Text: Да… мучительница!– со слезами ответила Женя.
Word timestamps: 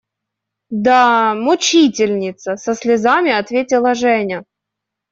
Да… 0.87 1.35
мучительница!– 1.35 2.55
со 2.57 2.73
слезами 2.73 3.31
ответила 3.31 3.93
Женя. 3.93 4.45